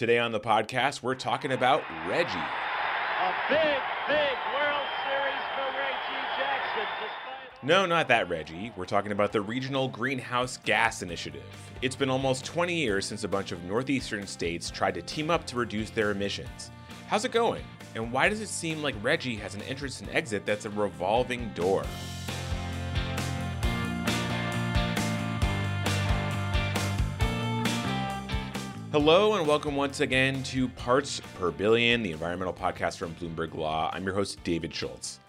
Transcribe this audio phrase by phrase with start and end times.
[0.00, 2.30] Today on the podcast, we're talking about Reggie.
[2.30, 6.86] A big, big World Series for Reggie Jackson.
[7.02, 8.72] Despite No, not that Reggie.
[8.78, 11.42] We're talking about the Regional Greenhouse Gas Initiative.
[11.82, 15.44] It's been almost 20 years since a bunch of northeastern states tried to team up
[15.48, 16.70] to reduce their emissions.
[17.08, 17.62] How's it going?
[17.94, 21.50] And why does it seem like Reggie has an entrance and exit that's a revolving
[21.50, 21.84] door?
[28.92, 33.88] Hello and welcome once again to Parts Per Billion, the environmental podcast from Bloomberg Law.
[33.92, 35.20] I'm your host, David Schultz.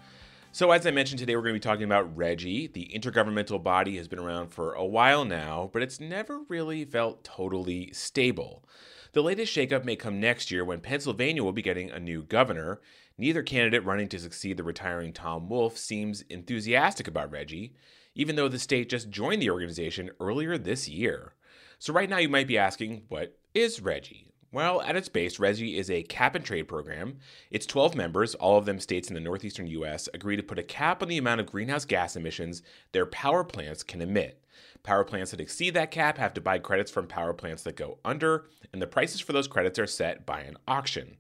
[0.52, 2.66] So, as I mentioned today, we're going to be talking about Reggie.
[2.66, 7.24] The intergovernmental body has been around for a while now, but it's never really felt
[7.24, 8.64] totally stable.
[9.12, 12.82] The latest shakeup may come next year when Pennsylvania will be getting a new governor.
[13.16, 17.76] Neither candidate running to succeed the retiring Tom Wolf seems enthusiastic about Reggie,
[18.16, 21.36] even though the state just joined the organization earlier this year.
[21.82, 24.28] So, right now, you might be asking, what is Reggie?
[24.52, 27.18] Well, at its base, Reggie is a cap and trade program.
[27.50, 30.64] Its 12 members, all of them states in the northeastern U.S., agree to put a
[30.64, 34.46] cap on the amount of greenhouse gas emissions their power plants can emit.
[34.84, 37.98] Power plants that exceed that cap have to buy credits from power plants that go
[38.06, 41.18] under, and the prices for those credits are set by an auction.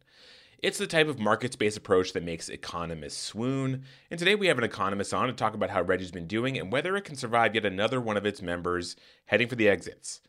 [0.61, 3.85] It's the type of markets based approach that makes economists swoon.
[4.11, 6.71] And today we have an economist on to talk about how Reggie's been doing and
[6.71, 8.95] whether it can survive yet another one of its members
[9.25, 10.21] heading for the exits.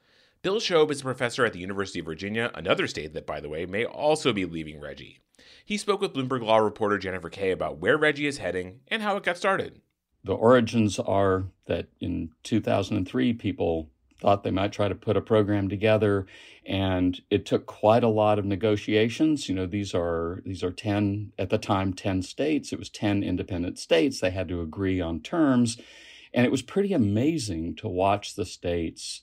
[0.43, 3.49] Bill Shobe is a professor at the University of Virginia, another state that, by the
[3.49, 5.21] way, may also be leaving Reggie.
[5.65, 9.17] He spoke with Bloomberg Law reporter Jennifer Kay about where Reggie is heading and how
[9.17, 9.81] it got started.
[10.25, 13.89] The origins are that in 2003, people
[14.21, 16.27] thought they might try to put a program together,
[16.67, 19.49] and it took quite a lot of negotiations.
[19.49, 22.73] You know, these are these are 10 at the time 10 states.
[22.73, 24.19] It was 10 independent states.
[24.19, 25.81] They had to agree on terms,
[26.35, 29.23] and it was pretty amazing to watch the states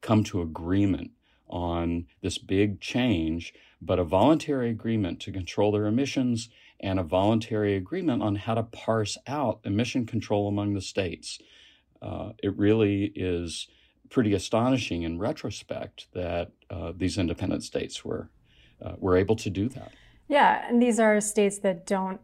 [0.00, 1.10] come to agreement
[1.48, 3.52] on this big change,
[3.82, 6.48] but a voluntary agreement to control their emissions
[6.80, 11.38] and a voluntary agreement on how to parse out emission control among the states.
[12.00, 13.68] Uh, it really is
[14.08, 18.30] pretty astonishing in retrospect that uh, these independent states were
[18.82, 19.92] uh, were able to do that.
[20.28, 22.20] Yeah, and these are states that don't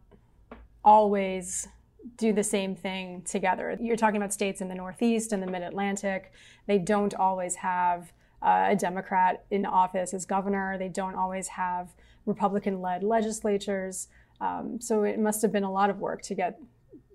[0.82, 1.68] always
[2.16, 3.76] do the same thing together.
[3.80, 6.32] You're talking about states in the Northeast and the Mid Atlantic.
[6.66, 8.12] They don't always have
[8.42, 11.94] uh, a Democrat in office as governor, they don't always have
[12.26, 14.08] Republican led legislatures.
[14.40, 16.60] Um, so it must have been a lot of work to get,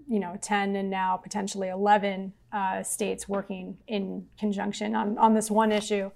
[0.07, 5.51] you know, 10 and now potentially 11 uh, states working in conjunction on, on this
[5.51, 6.09] one issue.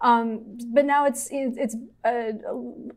[0.00, 2.32] Um, but now it's it's uh,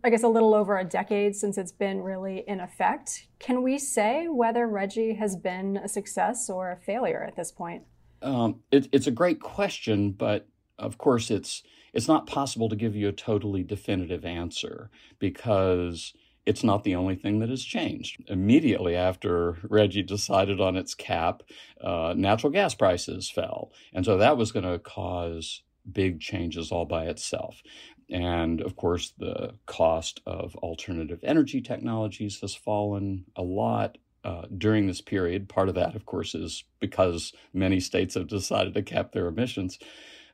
[0.03, 3.27] I guess a little over a decade since it's been really in effect.
[3.39, 7.83] Can we say whether Reggie has been a success or a failure at this point?
[8.21, 10.47] Um, it, it's a great question, but
[10.77, 11.63] of course it's
[11.93, 16.13] it's not possible to give you a totally definitive answer because
[16.45, 18.23] it's not the only thing that has changed.
[18.27, 21.43] Immediately after Reggie decided on its cap,
[21.81, 26.85] uh, natural gas prices fell, and so that was going to cause big changes all
[26.85, 27.61] by itself.
[28.09, 34.87] And of course, the cost of alternative energy technologies has fallen a lot uh, during
[34.87, 35.49] this period.
[35.49, 39.79] Part of that, of course, is because many states have decided to cap their emissions.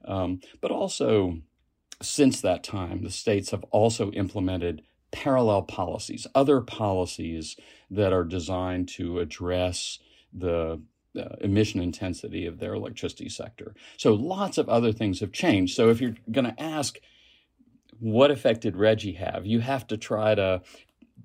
[0.06, 1.40] Um, but also,
[2.02, 4.82] since that time, the states have also implemented
[5.12, 7.56] parallel policies, other policies
[7.90, 10.00] that are designed to address
[10.34, 10.82] the
[11.18, 13.74] uh, emission intensity of their electricity sector.
[13.98, 15.76] So lots of other things have changed.
[15.76, 16.98] So if you're going to ask,
[18.00, 19.46] what effect did Reggie have?
[19.46, 20.62] You have to try to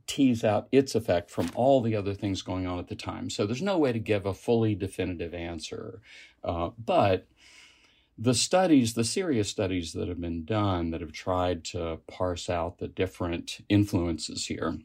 [0.06, 3.30] tease out its effect from all the other things going on at the time.
[3.30, 6.00] So there's no way to give a fully definitive answer.
[6.42, 7.28] Uh, but
[8.18, 12.78] the studies, the serious studies that have been done that have tried to parse out
[12.78, 14.78] the different influences here,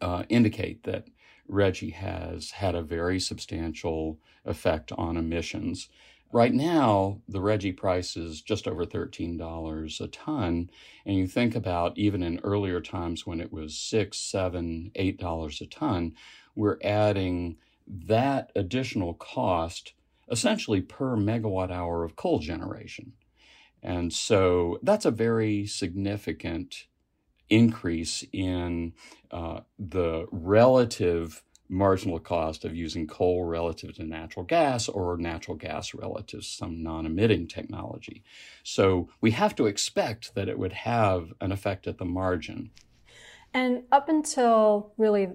[0.00, 1.06] uh, indicate that
[1.48, 5.88] Reggie has had a very substantial effect on emissions.
[6.32, 10.70] Right now, the Reggie price is just over $13 a ton.
[11.04, 15.60] And you think about even in earlier times when it was six, seven, eight dollars
[15.60, 16.14] a ton,
[16.54, 17.56] we're adding
[17.86, 19.92] that additional cost
[20.30, 23.12] essentially per megawatt hour of coal generation.
[23.82, 26.86] And so that's a very significant
[27.48, 28.92] increase in
[29.30, 35.94] uh, the relative marginal cost of using coal relative to natural gas or natural gas
[35.94, 38.22] relative to some non emitting technology.
[38.62, 42.70] So we have to expect that it would have an effect at the margin.
[43.52, 45.28] And up until really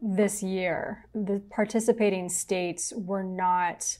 [0.00, 3.98] this year, the participating states were not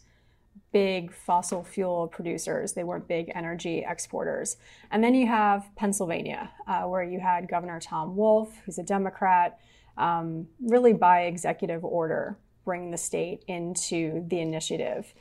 [0.73, 2.73] big fossil fuel producers.
[2.73, 4.57] They weren't big energy exporters.
[4.91, 9.59] And then you have Pennsylvania, uh, where you had Governor Tom Wolf, who's a Democrat,
[9.97, 15.15] um, really by executive order, bring the state into the initiative.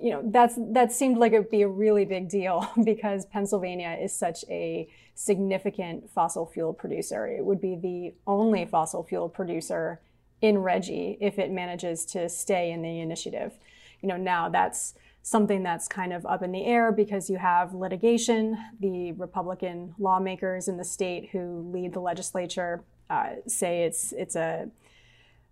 [0.00, 3.98] You know, that's that seemed like it would be a really big deal because Pennsylvania
[4.00, 7.26] is such a significant fossil fuel producer.
[7.26, 10.00] It would be the only fossil fuel producer
[10.40, 13.58] in Reggie if it manages to stay in the initiative
[14.04, 14.92] you know, now that's
[15.22, 18.58] something that's kind of up in the air because you have litigation.
[18.80, 24.68] The Republican lawmakers in the state who lead the legislature uh, say it's it's a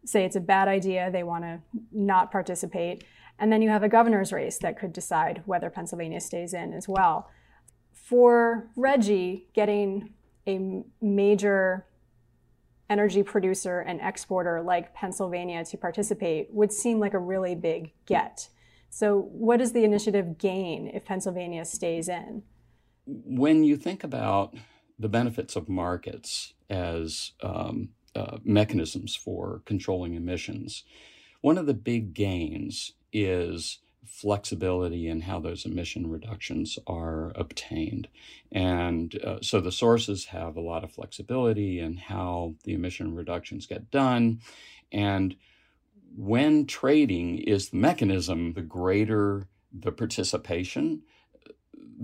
[0.05, 1.11] say it's a bad idea.
[1.11, 1.61] They want to
[1.93, 3.05] not participate.
[3.39, 6.87] And then you have a governor's race that could decide whether Pennsylvania stays in as
[6.87, 7.31] well.
[7.95, 10.13] For Reggie getting
[10.47, 11.87] a major
[12.93, 18.49] energy producer and exporter like Pennsylvania to participate would seem like a really big get.
[18.91, 22.43] So, what does the initiative gain if Pennsylvania stays in?
[23.07, 24.55] When you think about
[24.99, 30.85] the benefits of markets as um, uh, mechanisms for controlling emissions,
[31.41, 38.09] one of the big gains is flexibility in how those emission reductions are obtained.
[38.51, 43.67] And uh, so the sources have a lot of flexibility in how the emission reductions
[43.67, 44.41] get done.
[44.91, 45.37] And
[46.17, 51.03] when trading is the mechanism, the greater the participation,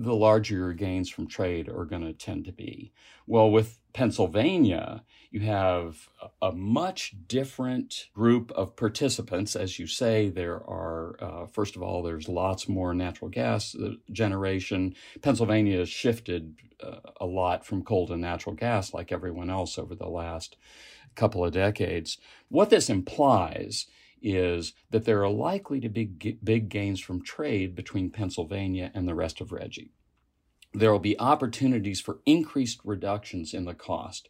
[0.00, 2.92] the larger your gains from trade are going to tend to be.
[3.26, 6.08] Well, with Pennsylvania, you have
[6.40, 9.56] a much different group of participants.
[9.56, 13.94] As you say, there are, uh, first of all, there's lots more natural gas uh,
[14.12, 14.94] generation.
[15.20, 19.96] Pennsylvania has shifted uh, a lot from coal to natural gas, like everyone else over
[19.96, 20.56] the last
[21.16, 22.18] couple of decades.
[22.48, 23.86] What this implies
[24.23, 29.15] is that there are likely to be big gains from trade between Pennsylvania and the
[29.15, 29.93] rest of Reggie.
[30.75, 34.29] There will be opportunities for increased reductions in the cost.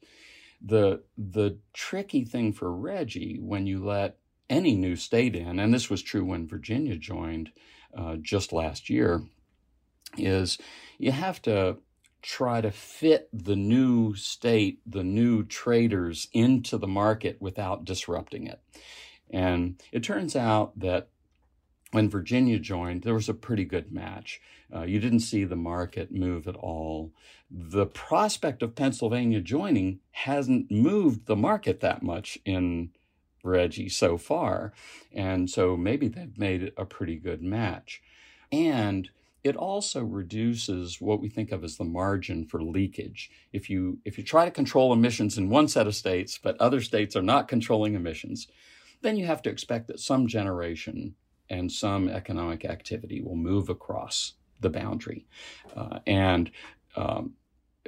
[0.61, 4.19] The, the tricky thing for Reggie when you let
[4.49, 7.51] any new state in, and this was true when Virginia joined
[7.97, 9.23] uh, just last year,
[10.17, 10.59] is
[10.99, 11.79] you have to
[12.23, 18.61] try to fit the new state, the new traders into the market without disrupting it.
[19.31, 21.09] And it turns out that
[21.91, 24.41] when Virginia joined, there was a pretty good match.
[24.75, 27.13] Uh, you didn't see the market move at all.
[27.51, 32.91] The prospect of Pennsylvania joining hasn't moved the market that much in
[33.43, 34.73] Reggie so far.
[35.13, 38.03] And so maybe they've made a pretty good match.
[38.53, 39.09] And
[39.45, 43.31] it also reduces what we think of as the margin for leakage.
[43.53, 46.81] If you if you try to control emissions in one set of states, but other
[46.81, 48.49] states are not controlling emissions,
[49.03, 51.15] then you have to expect that some generation
[51.51, 55.27] and some economic activity will move across the boundary.
[55.77, 56.51] Uh, and
[56.97, 57.35] um,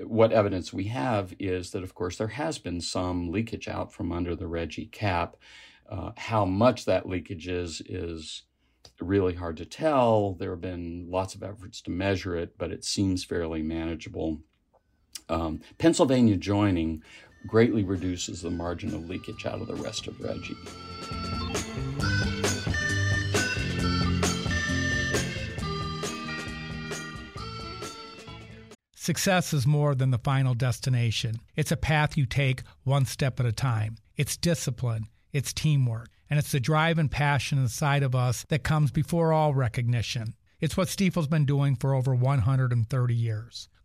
[0.04, 4.12] what evidence we have is that, of course, there has been some leakage out from
[4.12, 5.36] under the Reggie cap.
[5.88, 8.44] Uh, how much that leakage is is
[9.00, 10.34] really hard to tell.
[10.34, 14.40] There have been lots of efforts to measure it, but it seems fairly manageable.
[15.28, 17.02] Um, Pennsylvania joining
[17.46, 20.56] greatly reduces the margin of leakage out of the rest of Reggie.
[28.94, 31.36] Success is more than the final destination.
[31.56, 33.96] It's a path you take one step at a time.
[34.14, 38.90] It's discipline, it's teamwork, and it's the drive and passion inside of us that comes
[38.90, 40.34] before all recognition.
[40.60, 43.69] It's what Stifel's been doing for over 130 years.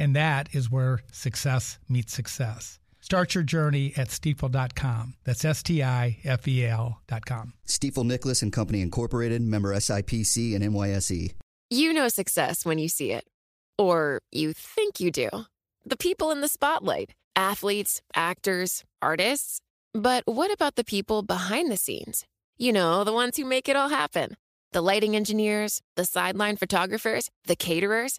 [0.00, 2.78] And that is where success meets success.
[3.00, 5.14] Start your journey at stifel.com.
[5.24, 7.52] That's S T I F E L.com.
[7.66, 11.34] Stifel Nicolaus and Company Incorporated, member SIPC and NYSE.
[11.68, 13.26] You know success when you see it,
[13.78, 15.28] or you think you do.
[15.84, 19.60] The people in the spotlight athletes, actors, artists.
[19.92, 22.24] But what about the people behind the scenes?
[22.58, 24.36] You know, the ones who make it all happen
[24.72, 28.18] the lighting engineers, the sideline photographers, the caterers.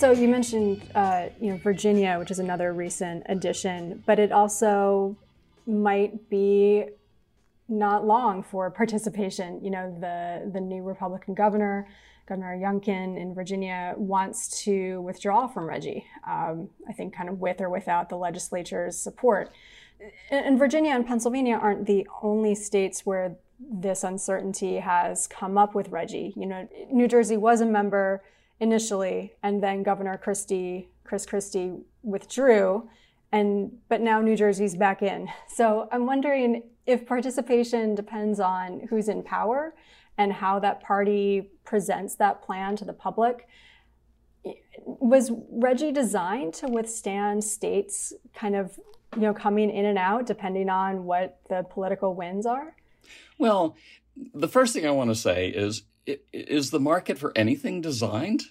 [0.00, 5.14] So you mentioned, uh, you know, Virginia, which is another recent addition, but it also
[5.66, 6.86] might be
[7.68, 9.62] not long for participation.
[9.62, 11.86] You know, the the new Republican governor,
[12.26, 16.06] Governor Youngkin in Virginia, wants to withdraw from Reggie.
[16.26, 19.52] Um, I think, kind of with or without the legislature's support.
[20.30, 25.90] And Virginia and Pennsylvania aren't the only states where this uncertainty has come up with
[25.90, 26.32] Reggie.
[26.38, 28.22] You know, New Jersey was a member
[28.60, 32.88] initially, and then Governor Christie, Chris Christie, withdrew,
[33.32, 35.28] and but now New Jersey's back in.
[35.48, 39.74] So I'm wondering if participation depends on who's in power
[40.16, 43.46] and how that party presents that plan to the public.
[44.84, 48.78] Was Reggie designed to withstand states kind of
[49.16, 52.74] you know coming in and out depending on what the political winds are?
[53.38, 53.76] Well,
[54.34, 55.82] the first thing I want to say is
[56.32, 58.42] is the market for anything designed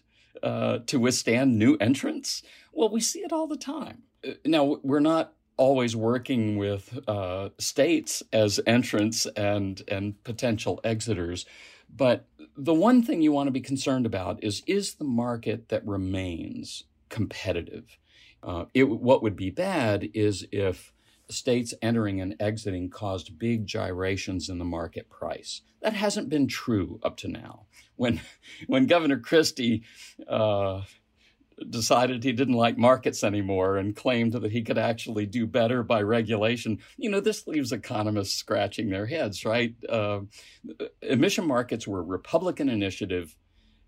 [0.44, 2.44] uh, to withstand new entrants?
[2.72, 4.04] Well, we see it all the time.
[4.28, 11.46] Uh, now, we're not always working with uh, states as entrants and and potential exiters,
[11.94, 15.86] but the one thing you want to be concerned about is is the market that
[15.86, 17.98] remains competitive.
[18.42, 20.94] Uh, it, what would be bad is if
[21.30, 25.62] states entering and exiting caused big gyrations in the market price.
[25.82, 27.66] That hasn't been true up to now.
[27.96, 28.22] When,
[28.68, 29.84] when Governor Christie
[30.28, 30.82] uh,
[31.70, 36.02] decided he didn't like markets anymore and claimed that he could actually do better by
[36.02, 39.76] regulation, you know, this leaves economists scratching their heads, right?
[39.88, 40.22] Uh,
[41.02, 43.36] emission markets were a Republican initiative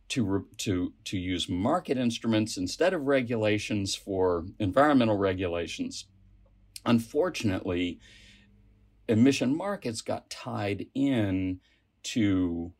[0.09, 6.05] to, to, to use market instruments instead of regulations for environmental regulations
[6.85, 7.99] Unfortunately,
[9.07, 11.59] emission markets got tied in
[12.03, 12.73] to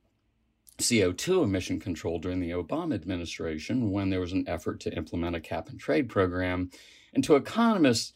[0.80, 5.40] CO2 emission control during the Obama administration when there was an effort to implement a
[5.40, 6.72] cap and trade program.
[7.14, 8.14] And to economists,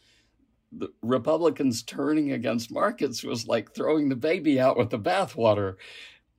[0.71, 5.75] the Republicans turning against markets was like throwing the baby out with the bathwater.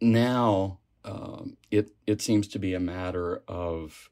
[0.00, 4.11] Now um, it it seems to be a matter of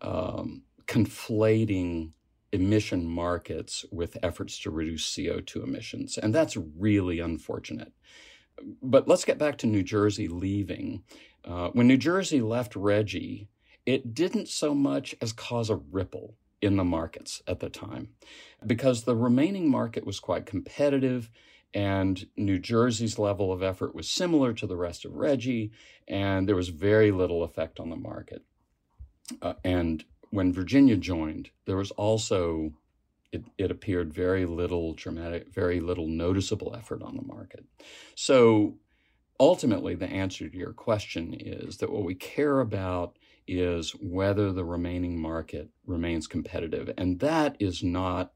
[0.00, 2.12] um, conflating
[2.54, 6.16] emission markets with efforts to reduce CO2 emissions.
[6.16, 7.92] And that's really unfortunate.
[8.82, 11.02] But let's get back to New Jersey leaving.
[11.44, 13.48] Uh, when New Jersey left Reggie,
[13.84, 18.10] it didn't so much as cause a ripple in the markets at the time
[18.66, 21.30] because the remaining market was quite competitive
[21.74, 25.72] and New Jersey's level of effort was similar to the rest of Reggie,
[26.06, 28.44] and there was very little effect on the market.
[29.42, 32.72] Uh, and when Virginia joined, there was also,
[33.30, 37.64] it, it appeared, very little dramatic, very little noticeable effort on the market.
[38.16, 38.78] So
[39.38, 44.64] ultimately, the answer to your question is that what we care about is whether the
[44.64, 46.92] remaining market remains competitive.
[46.98, 48.32] And that is not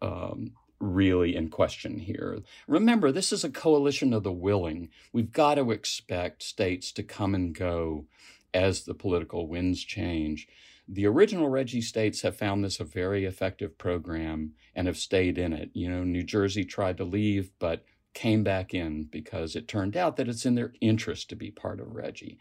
[0.00, 2.38] um, really in question here.
[2.66, 4.88] Remember, this is a coalition of the willing.
[5.12, 8.06] We've got to expect states to come and go
[8.54, 10.48] as the political winds change.
[10.88, 15.52] The original Reggie states have found this a very effective program and have stayed in
[15.52, 15.70] it.
[15.74, 17.84] You know, New Jersey tried to leave, but
[18.14, 21.80] came back in because it turned out that it's in their interest to be part
[21.80, 22.40] of Reggie.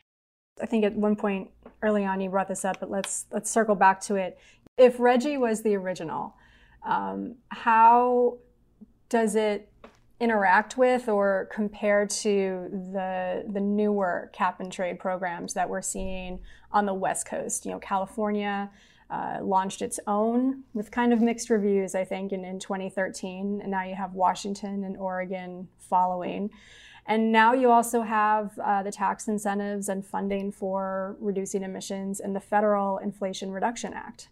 [0.62, 1.50] I think at one point
[1.82, 4.38] early on you brought this up, but let's let's circle back to it.
[4.78, 6.36] If Reggie was the original,
[6.86, 8.38] um, how
[9.10, 9.72] does it
[10.22, 16.40] interact with or compare to the the newer cap and trade programs that we're seeing
[16.72, 17.66] on the West Coast?
[17.66, 18.70] You know, California
[19.10, 23.72] uh, launched its own with kind of mixed reviews, I think, in, in 2013, and
[23.72, 26.50] now you have Washington and Oregon following.
[27.08, 32.34] And now you also have uh, the tax incentives and funding for reducing emissions in
[32.34, 34.30] the Federal Inflation Reduction Act.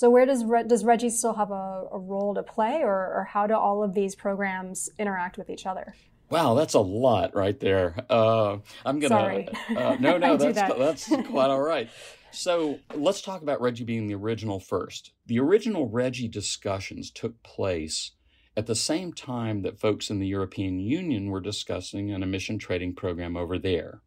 [0.00, 3.46] So where does does RGGI still have a, a role to play, or, or, how
[3.46, 5.94] do all of these programs interact with each other?
[6.30, 7.94] Wow, that's a lot right there.
[8.08, 9.08] Uh, I'm gonna.
[9.08, 9.48] Sorry.
[9.68, 10.78] Uh, no, no, that's that.
[10.78, 11.90] that's quite all right.
[12.30, 15.12] So let's talk about Reggie being the original first.
[15.26, 18.12] The original Reggie discussions took place
[18.56, 22.94] at the same time that folks in the European Union were discussing an emission trading
[22.94, 24.00] program over there.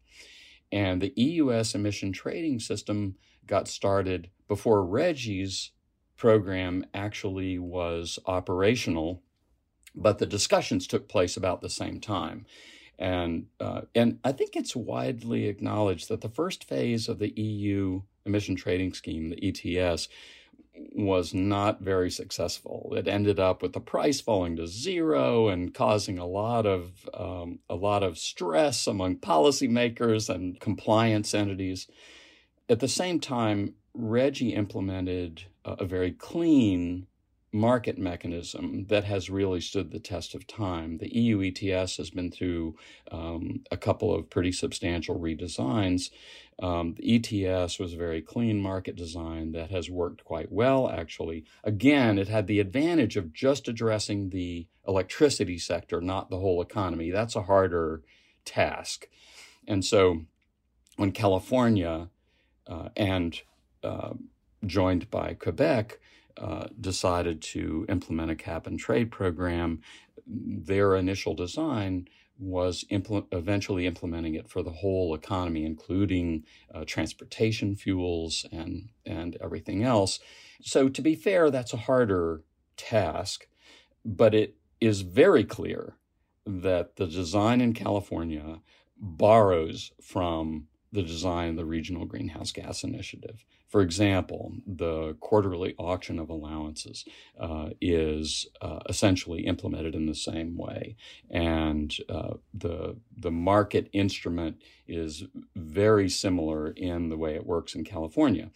[0.72, 3.14] And the EUS emission trading system
[3.46, 5.70] got started before RGGI's
[6.24, 9.22] program actually was operational,
[9.94, 12.46] but the discussions took place about the same time.
[12.98, 18.04] And, uh, and I think it's widely acknowledged that the first phase of the EU
[18.26, 20.08] emission trading scheme, the ETS,
[20.96, 22.94] was not very successful.
[22.96, 27.60] It ended up with the price falling to zero and causing a lot of um,
[27.70, 31.86] a lot of stress among policymakers and compliance entities.
[32.70, 37.08] At the same time, RGGI implemented a, very clean
[37.52, 40.98] market mechanism that has really stood the test of time.
[40.98, 42.76] The EU ETS has been through
[43.12, 46.10] um, a couple of pretty substantial redesigns.
[46.62, 51.46] Um, the ETS was a very clean market design that has worked quite well, actually.
[51.64, 57.12] Again, it had the advantage of just addressing the electricity sector, not the whole economy.
[57.12, 58.02] That's a harder
[58.46, 59.08] task.
[59.68, 60.24] And so
[60.98, 62.10] when California
[62.68, 63.40] uh, and
[63.84, 64.14] uh,
[64.66, 66.00] joined by Quebec
[66.38, 69.82] uh, decided to implement a cap and trade program.
[70.26, 72.08] Their initial design
[72.40, 76.44] was impl- eventually implementing it for the whole economy, including
[76.74, 80.20] uh, transportation fuels and and everything else.
[80.62, 82.44] So, to be fair, that's a harder
[82.78, 83.48] task,
[84.04, 85.96] but it is very clear
[86.46, 88.60] that the design in California
[88.98, 93.44] borrows from the design of the Regional Greenhouse Gas Initiative.
[93.68, 97.04] For example, the quarterly auction of allowances
[97.40, 100.96] uh, is uh, essentially implemented in the same way,
[101.32, 105.24] and uh, the the market instrument is
[105.56, 108.52] very similar in the way it works in California.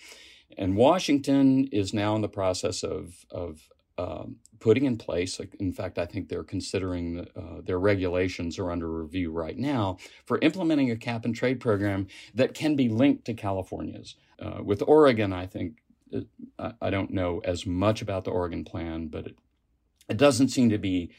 [0.58, 5.40] And Washington is now in the process of of um, putting in place.
[5.60, 10.40] In fact, I think they're considering uh, their regulations are under review right now for
[10.42, 14.16] implementing a cap and trade program that can be linked to California's.
[14.40, 15.82] Uh, with Oregon, I think
[16.60, 19.38] I, I, don't know as much about the Oregon plan, but it,
[20.10, 21.12] it doesn't seem to be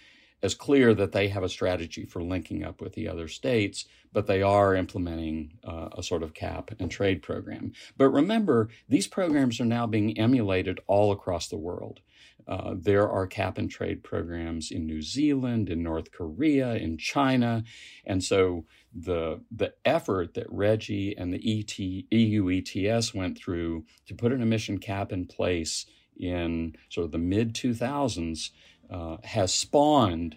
[0.43, 4.27] as clear that they have a strategy for linking up with the other states, but
[4.27, 7.73] they are implementing uh, a sort of cap and trade program.
[7.97, 12.01] But remember, these programs are now being emulated all across the world.
[12.49, 17.63] Uh, there are cap and trade programs in New Zealand, in North Korea, in China.
[18.07, 24.15] And so the, the effort that Reggie and the ET, EU ETS went through to
[24.15, 25.85] put an emission cap in place
[26.19, 28.51] in sort of the mid 2000s
[28.91, 30.37] uh, has spawned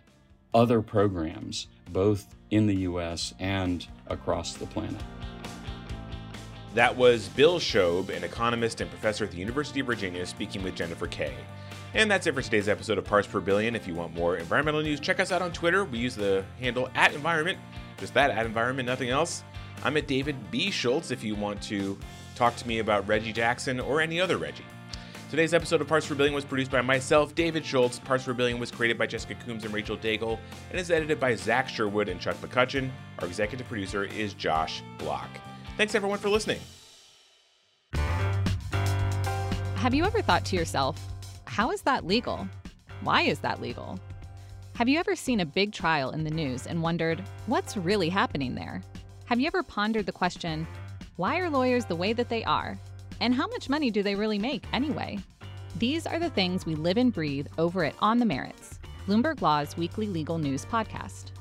[0.54, 5.02] other programs, both in the US and across the planet.
[6.74, 10.76] That was Bill Shobe, an economist and professor at the University of Virginia, speaking with
[10.76, 11.34] Jennifer Kay.
[11.94, 13.76] And that's it for today's episode of Parts Per Billion.
[13.76, 15.84] If you want more environmental news, check us out on Twitter.
[15.84, 17.60] We use the handle at environment,
[17.98, 19.44] just that, at environment, nothing else.
[19.84, 20.72] I'm at David B.
[20.72, 21.98] Schultz if you want to
[22.36, 24.64] talk to me about Reggie Jackson or any other Reggie.
[25.30, 28.00] Today's episode of Parts Per Billion was produced by myself, David Schultz.
[28.00, 31.36] Parts Per Billion was created by Jessica Coombs and Rachel Daigle and is edited by
[31.36, 32.90] Zach Sherwood and Chuck McCutcheon.
[33.20, 35.30] Our executive producer is Josh Block.
[35.76, 36.60] Thanks everyone for listening.
[37.94, 40.98] Have you ever thought to yourself,
[41.52, 42.48] how is that legal?
[43.02, 44.00] Why is that legal?
[44.76, 48.56] Have you ever seen a big trial in the news and wondered, what's really happening
[48.56, 48.82] there?
[49.26, 50.66] Have you ever pondered the question,
[51.18, 52.80] why are lawyers the way that they are?
[53.20, 55.20] And how much money do they really make anyway?
[55.78, 59.76] These are the things we live and breathe over at On the Merits, Bloomberg Law's
[59.76, 61.32] weekly legal news podcast.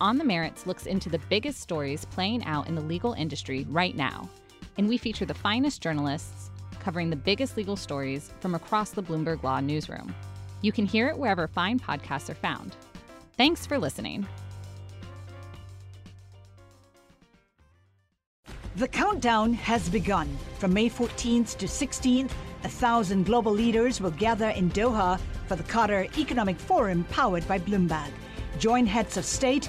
[0.00, 3.96] On the Merits looks into the biggest stories playing out in the legal industry right
[3.96, 4.30] now,
[4.78, 6.51] and we feature the finest journalists
[6.82, 10.14] covering the biggest legal stories from across the Bloomberg Law newsroom.
[10.60, 12.76] You can hear it wherever fine podcasts are found.
[13.36, 14.26] Thanks for listening.
[18.76, 20.36] The countdown has begun.
[20.58, 22.30] From May 14th to 16th,
[22.64, 27.58] a thousand global leaders will gather in Doha for the Qatar Economic Forum powered by
[27.58, 28.10] Bloomberg.
[28.58, 29.68] Join heads of state,